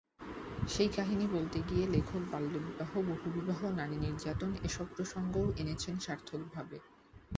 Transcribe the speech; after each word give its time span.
সেই 0.67 0.89
কাহিনি 0.89 1.25
বলতে 1.27 1.57
গিয়ে 1.61 1.85
লেখক 1.87 2.21
বাল্যবিবাহ, 2.31 2.91
বহুবিবাহ, 3.09 3.59
নারী 3.79 3.97
নির্যাতন—এসব 3.97 4.87
প্রসঙ্গও 4.95 5.47
এনেছেন 5.57 5.95
সার্থকভাবে। 5.99 6.77